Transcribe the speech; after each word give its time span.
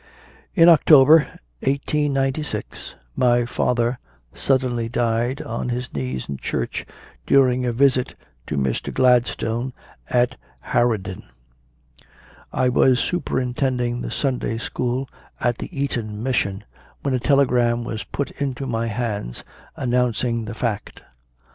In 0.55 0.67
October, 0.67 1.27
1896, 1.59 2.95
my 3.15 3.45
father 3.45 3.99
suddenly 4.33 4.89
died 4.89 5.43
on 5.43 5.69
his 5.69 5.93
knees 5.93 6.27
in 6.27 6.37
church 6.37 6.87
during 7.27 7.67
a 7.67 7.71
visit 7.71 8.15
to 8.47 8.57
Mr. 8.57 8.91
Gladstone 8.91 9.73
at 10.09 10.37
Hawarden. 10.69 11.21
I 12.51 12.67
was 12.67 12.99
superintending 12.99 14.01
the 14.01 14.09
Sunday 14.09 14.57
school 14.57 15.07
at 15.39 15.59
the 15.59 15.69
Eton 15.79 16.23
Mission 16.23 16.63
when 17.03 17.13
a 17.13 17.19
telegram 17.19 17.83
was 17.83 18.03
put 18.03 18.31
into 18.31 18.65
my 18.65 18.87
hands 18.87 19.43
announcing 19.77 20.45
the 20.45 20.55
fact. 20.55 21.03